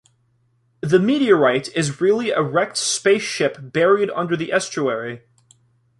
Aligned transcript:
The 0.79 0.97
meteorite 0.99 1.67
is 1.75 2.01
really 2.01 2.31
a 2.31 2.41
wrecked 2.41 2.77
spaceship 2.77 3.57
buried 3.61 4.09
under 4.09 4.35
the 4.35 4.51
estuary. 4.51 5.21